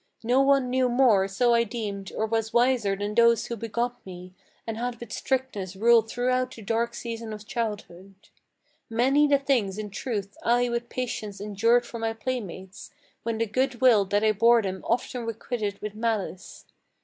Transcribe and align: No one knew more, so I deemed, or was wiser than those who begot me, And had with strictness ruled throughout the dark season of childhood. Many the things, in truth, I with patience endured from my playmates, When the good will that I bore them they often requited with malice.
No 0.23 0.41
one 0.41 0.71
knew 0.71 0.89
more, 0.89 1.27
so 1.27 1.53
I 1.53 1.63
deemed, 1.63 2.11
or 2.13 2.25
was 2.25 2.51
wiser 2.55 2.95
than 2.95 3.13
those 3.13 3.45
who 3.45 3.55
begot 3.55 4.03
me, 4.03 4.33
And 4.65 4.75
had 4.79 4.95
with 4.99 5.13
strictness 5.13 5.75
ruled 5.75 6.09
throughout 6.09 6.55
the 6.55 6.63
dark 6.63 6.95
season 6.95 7.31
of 7.33 7.45
childhood. 7.45 8.15
Many 8.89 9.27
the 9.27 9.37
things, 9.37 9.77
in 9.77 9.91
truth, 9.91 10.35
I 10.41 10.69
with 10.69 10.89
patience 10.89 11.39
endured 11.39 11.85
from 11.85 12.01
my 12.01 12.13
playmates, 12.13 12.89
When 13.21 13.37
the 13.37 13.45
good 13.45 13.79
will 13.79 14.05
that 14.05 14.23
I 14.23 14.31
bore 14.31 14.63
them 14.63 14.77
they 14.81 14.87
often 14.87 15.23
requited 15.23 15.79
with 15.83 15.93
malice. 15.93 16.65